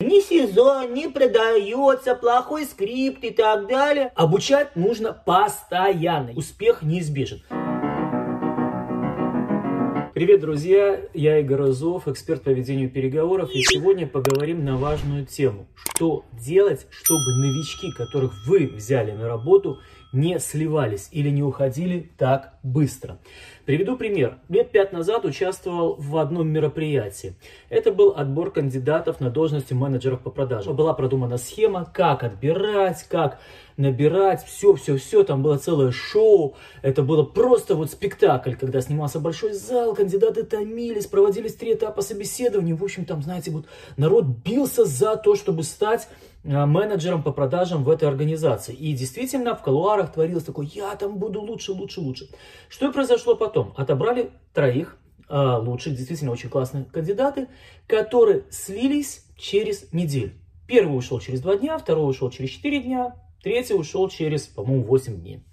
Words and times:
Ни 0.00 0.20
сезон, 0.20 0.94
не 0.94 1.08
продается, 1.08 2.14
плохой 2.14 2.66
скрипт 2.66 3.24
и 3.24 3.30
так 3.30 3.66
далее. 3.66 4.12
Обучать 4.14 4.76
нужно 4.76 5.12
постоянно. 5.12 6.30
Успех 6.36 6.82
неизбежен. 6.82 7.42
Привет, 10.14 10.40
друзья! 10.40 11.00
Я 11.14 11.40
Игорь 11.40 11.58
Розов, 11.58 12.06
эксперт 12.06 12.44
по 12.44 12.50
ведению 12.50 12.90
переговоров. 12.90 13.50
И 13.52 13.60
сегодня 13.62 14.06
поговорим 14.06 14.64
на 14.64 14.76
важную 14.76 15.26
тему. 15.26 15.66
Что 15.74 16.24
делать, 16.32 16.86
чтобы 16.90 17.34
новички, 17.40 17.90
которых 17.90 18.32
вы 18.46 18.68
взяли 18.68 19.10
на 19.10 19.26
работу, 19.26 19.80
не 20.12 20.38
сливались 20.38 21.08
или 21.12 21.28
не 21.30 21.42
уходили 21.42 22.10
так 22.16 22.54
быстро. 22.62 23.18
Приведу 23.66 23.96
пример. 23.96 24.38
Лет 24.48 24.70
пять 24.70 24.92
назад 24.92 25.24
участвовал 25.24 25.96
в 25.98 26.16
одном 26.16 26.48
мероприятии. 26.48 27.36
Это 27.68 27.92
был 27.92 28.14
отбор 28.16 28.50
кандидатов 28.50 29.20
на 29.20 29.30
должности 29.30 29.74
менеджеров 29.74 30.20
по 30.20 30.30
продажам. 30.30 30.74
Была 30.74 30.94
продумана 30.94 31.36
схема, 31.36 31.84
как 31.84 32.24
отбирать, 32.24 33.04
как 33.04 33.38
набирать, 33.78 34.44
все-все-все. 34.44 35.22
Там 35.24 35.42
было 35.42 35.56
целое 35.56 35.90
шоу. 35.92 36.56
Это 36.82 37.02
было 37.02 37.22
просто 37.22 37.74
вот 37.74 37.90
спектакль, 37.90 38.54
когда 38.54 38.82
снимался 38.82 39.20
большой 39.20 39.54
зал, 39.54 39.94
кандидаты 39.94 40.42
томились, 40.42 41.06
проводились 41.06 41.54
три 41.54 41.72
этапа 41.72 42.02
собеседования. 42.02 42.74
В 42.74 42.84
общем, 42.84 43.06
там, 43.06 43.22
знаете, 43.22 43.50
вот 43.52 43.66
народ 43.96 44.24
бился 44.24 44.84
за 44.84 45.16
то, 45.16 45.36
чтобы 45.36 45.62
стать 45.62 46.08
а, 46.44 46.66
менеджером 46.66 47.22
по 47.22 47.32
продажам 47.32 47.84
в 47.84 47.90
этой 47.90 48.08
организации. 48.08 48.74
И 48.74 48.92
действительно 48.92 49.54
в 49.54 49.62
колуарах 49.62 50.12
творилось 50.12 50.44
такое, 50.44 50.66
я 50.66 50.94
там 50.96 51.16
буду 51.18 51.40
лучше, 51.40 51.72
лучше, 51.72 52.00
лучше. 52.00 52.28
Что 52.68 52.88
и 52.88 52.92
произошло 52.92 53.36
потом? 53.36 53.72
Отобрали 53.76 54.30
троих 54.52 54.96
э, 55.28 55.56
лучших, 55.58 55.94
действительно 55.94 56.32
очень 56.32 56.50
классные 56.50 56.84
кандидаты, 56.84 57.46
которые 57.86 58.44
слились 58.50 59.24
через 59.36 59.92
неделю. 59.92 60.32
Первый 60.66 60.98
ушел 60.98 61.20
через 61.20 61.40
два 61.40 61.56
дня, 61.56 61.78
второй 61.78 62.10
ушел 62.10 62.28
через 62.30 62.50
четыре 62.50 62.80
дня, 62.80 63.14
третий 63.42 63.74
ушел 63.74 64.08
через, 64.08 64.46
по-моему, 64.46 64.84
восемь 64.84 65.20
дней. 65.20 65.44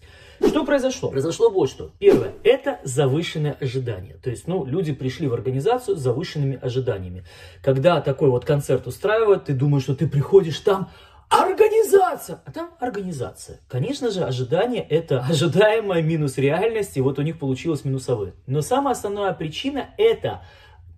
Что 0.45 0.65
произошло? 0.65 1.09
Произошло 1.09 1.49
вот 1.49 1.69
что. 1.69 1.91
Первое, 1.99 2.33
это 2.43 2.79
завышенное 2.83 3.57
ожидание. 3.59 4.17
То 4.17 4.29
есть, 4.29 4.47
ну, 4.47 4.65
люди 4.65 4.93
пришли 4.93 5.27
в 5.27 5.33
организацию 5.33 5.95
с 5.95 6.01
завышенными 6.01 6.59
ожиданиями. 6.61 7.23
Когда 7.63 8.01
такой 8.01 8.29
вот 8.29 8.45
концерт 8.45 8.85
устраивают, 8.87 9.45
ты 9.45 9.53
думаешь, 9.53 9.83
что 9.83 9.95
ты 9.95 10.07
приходишь 10.07 10.59
там, 10.59 10.89
организация, 11.29 12.41
а 12.45 12.51
там 12.51 12.71
организация. 12.79 13.61
Конечно 13.67 14.11
же, 14.11 14.23
ожидание 14.23 14.85
это 14.87 15.19
ожидаемое 15.29 16.01
минус 16.01 16.37
реальность, 16.37 16.97
и 16.97 17.01
вот 17.01 17.19
у 17.19 17.21
них 17.21 17.39
получилось 17.39 17.85
минусовые. 17.85 18.33
Но 18.47 18.61
самая 18.61 18.93
основная 18.93 19.33
причина 19.33 19.89
это 19.97 20.43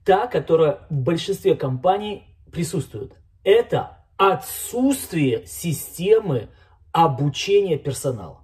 та, 0.04 0.28
которая 0.28 0.80
в 0.90 0.96
большинстве 0.96 1.56
компаний 1.56 2.24
присутствует. 2.52 3.14
Это 3.44 4.00
отсутствие 4.18 5.46
системы 5.46 6.50
обучения 6.92 7.78
персонала. 7.78 8.44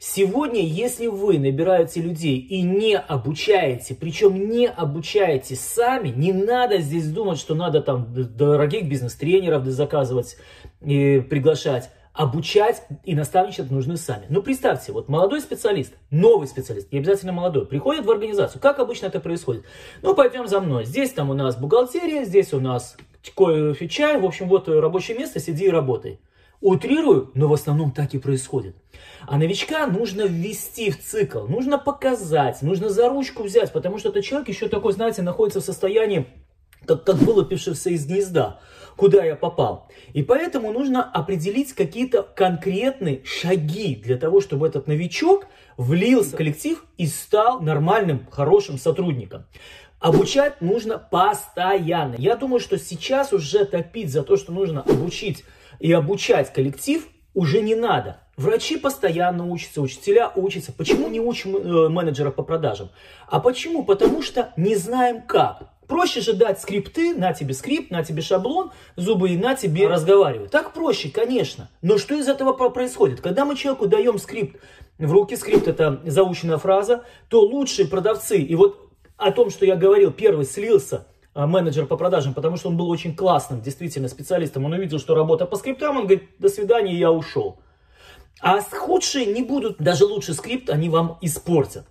Сегодня, 0.00 0.60
если 0.60 1.08
вы 1.08 1.38
набираете 1.38 2.00
людей 2.00 2.38
и 2.38 2.62
не 2.62 2.96
обучаете, 2.96 3.96
причем 3.96 4.48
не 4.48 4.68
обучаете 4.68 5.56
сами, 5.56 6.10
не 6.10 6.32
надо 6.32 6.78
здесь 6.78 7.08
думать, 7.08 7.38
что 7.38 7.56
надо 7.56 7.82
там 7.82 8.06
дорогих 8.14 8.88
бизнес-тренеров 8.88 9.64
заказывать 9.66 10.36
и 10.80 11.20
приглашать. 11.28 11.90
Обучать 12.12 12.82
и 13.04 13.14
наставничать 13.14 13.70
нужны 13.70 13.96
сами. 13.96 14.26
Ну, 14.28 14.42
представьте, 14.42 14.90
вот 14.90 15.08
молодой 15.08 15.40
специалист, 15.40 15.94
новый 16.10 16.48
специалист, 16.48 16.90
не 16.90 16.98
обязательно 16.98 17.32
молодой, 17.32 17.64
приходит 17.64 18.06
в 18.06 18.10
организацию. 18.10 18.60
Как 18.60 18.80
обычно 18.80 19.06
это 19.06 19.20
происходит? 19.20 19.64
Ну, 20.02 20.16
пойдем 20.16 20.48
за 20.48 20.60
мной. 20.60 20.84
Здесь 20.84 21.12
там 21.12 21.30
у 21.30 21.34
нас 21.34 21.56
бухгалтерия, 21.56 22.24
здесь 22.24 22.52
у 22.52 22.58
нас 22.58 22.96
кофе, 23.36 23.88
чай. 23.88 24.20
В 24.20 24.24
общем, 24.24 24.48
вот 24.48 24.68
рабочее 24.68 25.16
место, 25.16 25.38
сиди 25.38 25.66
и 25.66 25.70
работай. 25.70 26.18
Утрирую, 26.60 27.30
но 27.34 27.46
в 27.46 27.52
основном 27.52 27.92
так 27.92 28.14
и 28.14 28.18
происходит. 28.18 28.74
А 29.26 29.38
новичка 29.38 29.86
нужно 29.86 30.22
ввести 30.22 30.90
в 30.90 31.00
цикл, 31.00 31.46
нужно 31.46 31.78
показать, 31.78 32.62
нужно 32.62 32.88
за 32.88 33.08
ручку 33.08 33.44
взять, 33.44 33.72
потому 33.72 33.98
что 33.98 34.08
этот 34.08 34.24
человек 34.24 34.48
еще 34.48 34.68
такой, 34.68 34.92
знаете, 34.92 35.22
находится 35.22 35.60
в 35.60 35.64
состоянии, 35.64 36.26
как, 36.84 37.04
как 37.04 37.16
вылупившегося 37.16 37.90
из 37.90 38.06
гнезда, 38.06 38.60
куда 38.96 39.24
я 39.24 39.36
попал. 39.36 39.88
И 40.14 40.24
поэтому 40.24 40.72
нужно 40.72 41.04
определить 41.04 41.74
какие-то 41.74 42.22
конкретные 42.22 43.22
шаги 43.24 43.94
для 43.94 44.16
того, 44.16 44.40
чтобы 44.40 44.66
этот 44.66 44.88
новичок 44.88 45.46
влился 45.76 46.30
в 46.30 46.36
коллектив 46.36 46.84
и 46.96 47.06
стал 47.06 47.60
нормальным, 47.60 48.26
хорошим 48.30 48.78
сотрудником. 48.78 49.46
Обучать 50.00 50.60
нужно 50.60 50.98
постоянно. 50.98 52.16
Я 52.18 52.36
думаю, 52.36 52.60
что 52.60 52.78
сейчас 52.78 53.32
уже 53.32 53.64
топить 53.64 54.10
за 54.10 54.22
то, 54.22 54.36
что 54.36 54.52
нужно 54.52 54.82
обучить 54.82 55.44
и 55.80 55.92
обучать 55.92 56.52
коллектив 56.52 57.06
уже 57.34 57.60
не 57.62 57.74
надо. 57.74 58.20
Врачи 58.36 58.76
постоянно 58.76 59.46
учатся, 59.46 59.80
учителя 59.80 60.30
учатся. 60.34 60.72
Почему 60.72 61.08
не 61.08 61.20
учим 61.20 61.56
э, 61.56 61.88
менеджера 61.88 62.30
по 62.30 62.42
продажам? 62.42 62.90
А 63.26 63.40
почему? 63.40 63.84
Потому 63.84 64.22
что 64.22 64.52
не 64.56 64.76
знаем 64.76 65.22
как. 65.22 65.70
Проще 65.88 66.20
же 66.20 66.34
дать 66.34 66.60
скрипты, 66.60 67.14
на 67.14 67.32
тебе 67.32 67.54
скрипт, 67.54 67.90
на 67.90 68.04
тебе 68.04 68.22
шаблон, 68.22 68.70
зубы 68.96 69.30
и 69.30 69.38
на 69.38 69.54
тебе 69.54 69.88
разговаривать. 69.88 70.50
Так 70.50 70.72
проще, 70.72 71.10
конечно. 71.10 71.68
Но 71.82 71.98
что 71.98 72.14
из 72.14 72.28
этого 72.28 72.52
происходит? 72.52 73.20
Когда 73.20 73.44
мы 73.44 73.56
человеку 73.56 73.86
даем 73.86 74.18
скрипт, 74.18 74.60
в 74.98 75.10
руки 75.10 75.34
скрипт 75.34 75.66
это 75.66 76.00
заученная 76.04 76.58
фраза, 76.58 77.04
то 77.28 77.40
лучшие 77.40 77.88
продавцы, 77.88 78.38
и 78.38 78.54
вот 78.54 78.92
о 79.16 79.32
том, 79.32 79.50
что 79.50 79.64
я 79.64 79.76
говорил, 79.76 80.12
первый 80.12 80.44
слился– 80.44 81.06
менеджер 81.46 81.86
по 81.86 81.96
продажам, 81.96 82.34
потому 82.34 82.56
что 82.56 82.68
он 82.68 82.76
был 82.76 82.90
очень 82.90 83.14
классным, 83.14 83.60
действительно, 83.60 84.08
специалистом. 84.08 84.64
Он 84.64 84.72
увидел, 84.72 84.98
что 84.98 85.14
работа 85.14 85.46
по 85.46 85.56
скриптам, 85.56 85.96
он 85.96 86.02
говорит, 86.06 86.28
до 86.38 86.48
свидания, 86.48 86.94
я 86.94 87.10
ушел. 87.12 87.58
А 88.40 88.60
худшие 88.60 89.26
не 89.26 89.42
будут, 89.42 89.78
даже 89.78 90.04
лучший 90.04 90.34
скрипт 90.34 90.70
они 90.70 90.88
вам 90.88 91.18
испортят. 91.20 91.86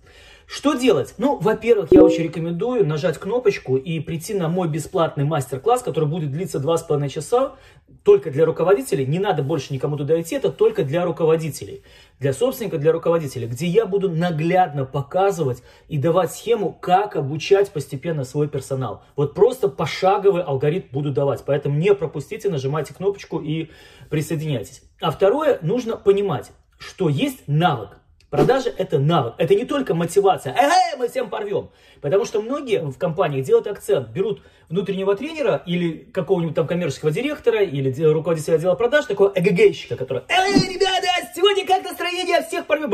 Что 0.50 0.72
делать? 0.72 1.12
Ну, 1.18 1.36
во-первых, 1.36 1.92
я 1.92 2.02
очень 2.02 2.24
рекомендую 2.24 2.86
нажать 2.86 3.18
кнопочку 3.18 3.76
и 3.76 4.00
прийти 4.00 4.32
на 4.32 4.48
мой 4.48 4.66
бесплатный 4.66 5.24
мастер-класс, 5.24 5.82
который 5.82 6.08
будет 6.08 6.32
длиться 6.32 6.58
2,5 6.58 7.06
часа, 7.10 7.56
только 8.02 8.30
для 8.30 8.46
руководителей. 8.46 9.04
Не 9.04 9.18
надо 9.18 9.42
больше 9.42 9.74
никому 9.74 9.98
туда 9.98 10.18
идти, 10.18 10.36
это 10.36 10.50
только 10.50 10.84
для 10.84 11.04
руководителей. 11.04 11.82
Для 12.18 12.32
собственника, 12.32 12.78
для 12.78 12.92
руководителей, 12.92 13.46
где 13.46 13.66
я 13.66 13.84
буду 13.84 14.08
наглядно 14.08 14.86
показывать 14.86 15.62
и 15.86 15.98
давать 15.98 16.32
схему, 16.32 16.72
как 16.72 17.16
обучать 17.16 17.70
постепенно 17.70 18.24
свой 18.24 18.48
персонал. 18.48 19.02
Вот 19.16 19.34
просто 19.34 19.68
пошаговый 19.68 20.42
алгоритм 20.42 20.86
буду 20.92 21.12
давать. 21.12 21.42
Поэтому 21.44 21.78
не 21.78 21.94
пропустите, 21.94 22.48
нажимайте 22.48 22.94
кнопочку 22.94 23.38
и 23.38 23.68
присоединяйтесь. 24.08 24.82
А 25.02 25.10
второе, 25.10 25.58
нужно 25.60 25.98
понимать, 25.98 26.52
что 26.78 27.10
есть 27.10 27.46
навык. 27.46 27.98
Продажа– 28.30 28.70
это 28.76 28.98
навык, 28.98 29.34
это 29.38 29.54
не 29.54 29.64
только 29.64 29.94
мотивация. 29.94 30.54
Эй, 30.54 30.98
мы 30.98 31.08
всем 31.08 31.30
порвем. 31.30 31.70
Потому 32.02 32.26
что 32.26 32.42
многие 32.42 32.82
в 32.82 32.98
компаниях 32.98 33.46
делают 33.46 33.66
акцент, 33.66 34.10
берут 34.10 34.42
внутреннего 34.68 35.16
тренера 35.16 35.62
или 35.64 36.10
какого-нибудь 36.12 36.54
там 36.54 36.66
коммерческого 36.66 37.10
директора 37.10 37.62
или 37.62 37.90
руководителя 38.04 38.56
отдела 38.56 38.74
продаж, 38.74 39.06
такого 39.06 39.32
эгэгейщика, 39.34 39.96
который 39.96 40.24
«Эй, 40.28 40.52
ребята, 40.52 41.06
сегодня 41.34 41.66
как 41.66 41.82
настроение, 41.84 42.42
всех 42.42 42.66
порвем!» 42.66 42.90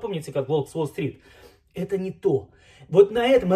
Помните, 0.00 0.32
как 0.32 0.48
Волк 0.48 0.68
с 0.68 0.74
Уолл-стрит? 0.74 1.22
Это 1.74 1.96
не 1.96 2.10
то. 2.10 2.48
Вот 2.88 3.12
на 3.12 3.24
этом 3.24 3.54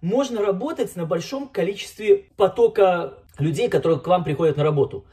можно 0.00 0.40
работать 0.40 0.94
на 0.94 1.04
большом 1.04 1.48
количестве 1.48 2.26
потока 2.36 3.24
людей, 3.40 3.68
которые 3.68 3.98
к 3.98 4.06
вам 4.06 4.22
приходят 4.22 4.56
на 4.56 4.62
работу. 4.62 5.04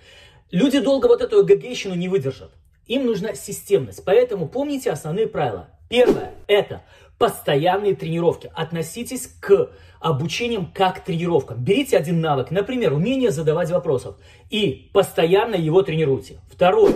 Люди 0.51 0.79
долго 0.79 1.07
вот 1.07 1.21
эту 1.21 1.43
эгэгейщину 1.43 1.95
не 1.95 2.09
выдержат. 2.09 2.51
Им 2.87 3.05
нужна 3.05 3.33
системность. 3.33 4.03
Поэтому 4.05 4.47
помните 4.47 4.91
основные 4.91 5.27
правила. 5.27 5.69
Первое– 5.89 6.33
это 6.47 6.81
постоянные 7.17 7.95
тренировки. 7.95 8.51
Относитесь 8.53 9.27
к 9.39 9.69
обучениям 9.99 10.71
как 10.73 11.03
тренировкам. 11.03 11.63
Берите 11.63 11.97
один 11.97 12.21
навык, 12.21 12.51
например, 12.51 12.93
умение 12.93 13.31
задавать 13.31 13.71
вопросов, 13.71 14.17
и 14.49 14.89
постоянно 14.93 15.55
его 15.55 15.81
тренируйте. 15.81 16.39
Второе 16.51 16.93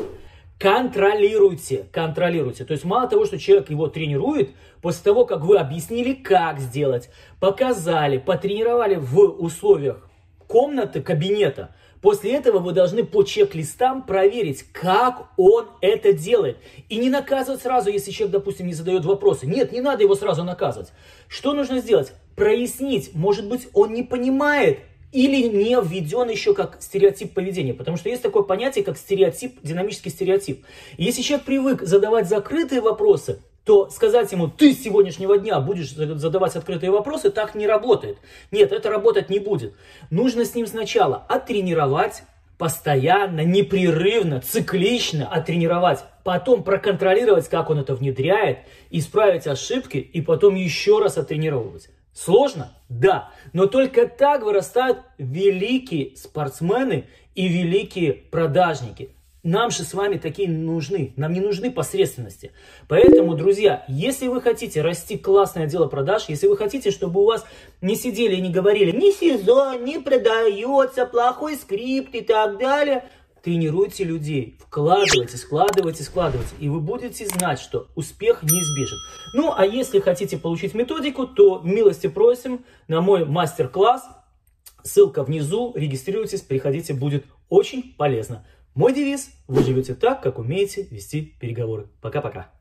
контролируйте, 0.60 1.86
контролируйте. 1.92 2.66
То 2.66 2.74
есть 2.74 2.84
мало 2.84 3.08
того, 3.08 3.26
что 3.26 3.40
человек 3.40 3.70
его 3.70 3.88
тренирует, 3.88 4.52
после 4.82 5.04
того, 5.04 5.26
как 5.26 5.42
вы 5.42 5.58
объяснили, 5.58 6.14
как 6.14 6.60
сделать, 6.60 7.10
показали, 7.40 8.18
потренировали 8.18 8.96
в 8.96 9.20
условиях 9.20 10.08
комнаты, 10.48 11.02
кабинета, 11.02 11.74
После 12.02 12.34
этого 12.34 12.60
вы 12.60 12.72
должны 12.72 13.04
по 13.04 13.24
чек-листам 13.24 14.04
проверить, 14.04 14.64
как 14.72 15.30
он 15.38 15.68
это 15.82 16.14
делает. 16.14 16.58
И 16.88 16.98
не 16.98 17.10
наказывать 17.10 17.62
сразу, 17.62 17.90
если 17.90 18.12
человек, 18.12 18.34
допустим, 18.34 18.68
не 18.68 18.74
задает 18.74 19.04
вопросы. 19.04 19.46
Нет, 19.46 19.72
не 19.72 19.82
надо 19.82 20.04
его 20.04 20.16
сразу 20.16 20.44
наказывать. 20.44 20.90
Что 21.28 21.54
нужно 21.54 21.80
сделать? 21.80 22.14
Прояснить. 22.36 23.14
Может 23.14 23.48
быть, 23.50 23.68
он 23.74 23.94
не 23.94 24.04
понимает 24.04 24.80
или 25.12 25.48
не 25.48 25.76
введен 25.82 26.30
еще 26.30 26.54
как 26.54 26.78
стереотип 26.82 27.34
поведения. 27.34 27.74
Потому 27.74 27.98
что 27.98 28.10
есть 28.10 28.22
такое 28.22 28.44
понятие, 28.44 28.86
как 28.86 28.98
стереотип, 28.98 29.60
динамический 29.62 30.12
стереотип. 30.12 30.64
Если 30.98 31.22
человек 31.22 31.46
привык 31.46 31.82
задавать 31.82 32.30
закрытые 32.30 32.82
вопросы, 32.82 33.42
то 33.70 33.88
сказать 33.92 34.32
ему, 34.32 34.48
ты 34.48 34.74
с 34.74 34.82
сегодняшнего 34.82 35.38
дня 35.38 35.60
будешь 35.60 35.92
задавать 35.92 36.56
открытые 36.56 36.90
вопросы, 36.90 37.30
так 37.30 37.54
не 37.54 37.68
работает. 37.68 38.18
Нет, 38.50 38.72
это 38.72 38.90
работать 38.90 39.30
не 39.30 39.38
будет. 39.38 39.76
Нужно 40.10 40.44
с 40.44 40.56
ним 40.56 40.66
сначала 40.66 41.18
оттренировать, 41.30 42.24
постоянно, 42.58 43.42
непрерывно, 43.42 44.42
циклично 44.42 45.28
оттренировать, 45.28 46.00
потом 46.24 46.64
проконтролировать, 46.64 47.48
как 47.48 47.70
он 47.70 47.78
это 47.78 47.94
внедряет, 47.94 48.58
исправить 48.90 49.46
ошибки 49.46 49.98
и 49.98 50.20
потом 50.20 50.56
еще 50.56 50.98
раз 50.98 51.20
оттренировывать. 51.20 51.92
Сложно? 52.12 52.74
Да. 52.90 53.30
Но 53.54 53.68
только 53.68 54.08
так 54.08 54.42
вырастают 54.42 54.98
великие 55.20 56.18
спортсмены 56.18 57.06
и 57.36 57.48
великие 57.48 58.14
продажники. 58.14 59.12
Нам 59.44 59.72
же 59.72 59.84
с 59.84 59.94
вами 59.94 60.18
такие 60.18 60.50
нужны. 60.50 61.14
Нам 61.16 61.32
не 61.32 61.40
нужны 61.40 61.72
посредственности. 61.72 62.52
Поэтому, 62.90 63.36
друзья, 63.36 63.86
если 63.88 64.28
вы 64.28 64.42
хотите 64.42 64.82
расти 64.82 65.18
классное 65.18 65.66
дело 65.66 65.88
продаж, 65.88 66.26
если 66.28 66.48
вы 66.48 66.58
хотите, 66.58 66.92
чтобы 66.92 67.22
у 67.22 67.26
вас 67.26 67.46
не 67.82 67.96
сидели 67.96 68.36
и 68.36 68.42
не 68.42 68.52
говорили, 68.52 68.92
ни 68.92 69.12
сезон, 69.12 69.86
не 69.86 70.00
продается, 70.00 71.06
плохой 71.06 71.56
скрипт 71.56 72.14
и 72.16 72.22
так 72.22 72.58
далее, 72.58 73.06
тренируйте 73.42 74.04
людей, 74.04 74.58
вкладывайте, 74.60 75.38
складывайте, 75.38 76.04
складывайте, 76.04 76.54
и 76.60 76.68
вы 76.68 76.82
будете 76.82 77.26
знать, 77.26 77.60
что 77.60 77.88
успех 77.96 78.44
неизбежен. 78.44 78.98
Ну, 79.34 79.54
а 79.56 79.66
если 79.66 80.02
хотите 80.02 80.38
получить 80.38 80.74
методику, 80.74 81.26
то 81.26 81.62
милости 81.64 82.08
просим 82.08 82.66
на 82.90 83.00
мой 83.00 83.24
мастер-класс. 83.24 84.04
Ссылка 84.84 85.24
внизу, 85.24 85.74
регистрируйтесь, 85.76 86.42
приходите, 86.42 86.94
будет 86.94 87.26
очень 87.50 87.96
полезно. 87.98 88.46
Мой 88.76 88.94
девиз– 88.94 89.32
вы 89.48 89.64
живете 89.64 89.96
так, 89.96 90.22
как 90.22 90.40
умеете 90.40 90.88
вести 90.92 91.22
переговоры. 91.40 91.88
Пока-пока. 92.02 92.52